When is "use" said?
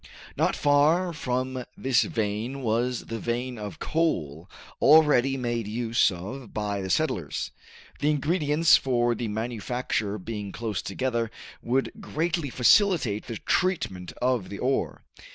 5.67-6.09